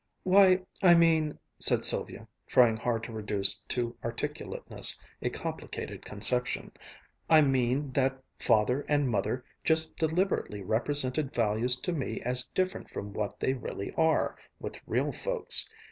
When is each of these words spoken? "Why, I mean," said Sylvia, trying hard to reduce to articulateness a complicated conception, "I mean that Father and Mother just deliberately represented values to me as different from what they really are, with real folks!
"Why, 0.23 0.63
I 0.81 0.95
mean," 0.95 1.37
said 1.59 1.83
Sylvia, 1.85 2.27
trying 2.47 2.77
hard 2.77 3.03
to 3.03 3.13
reduce 3.13 3.57
to 3.67 3.95
articulateness 4.03 4.99
a 5.21 5.29
complicated 5.29 6.05
conception, 6.05 6.71
"I 7.29 7.43
mean 7.43 7.91
that 7.91 8.19
Father 8.39 8.83
and 8.89 9.07
Mother 9.11 9.45
just 9.63 9.95
deliberately 9.97 10.63
represented 10.63 11.31
values 11.35 11.75
to 11.81 11.91
me 11.93 12.19
as 12.21 12.47
different 12.47 12.89
from 12.89 13.13
what 13.13 13.39
they 13.39 13.53
really 13.53 13.91
are, 13.93 14.35
with 14.59 14.81
real 14.87 15.11
folks! 15.11 15.69